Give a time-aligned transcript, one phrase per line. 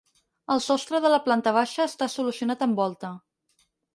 [0.53, 3.15] El sostre de la planta baixa està solucionat amb volta.